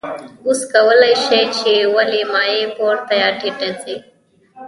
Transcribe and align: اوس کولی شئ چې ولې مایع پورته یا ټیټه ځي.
اوس 0.47 0.59
کولی 0.73 1.13
شئ 1.25 1.43
چې 1.57 1.73
ولې 1.95 2.21
مایع 2.33 2.65
پورته 2.77 3.13
یا 3.21 3.29
ټیټه 3.39 3.69
ځي. 3.81 3.95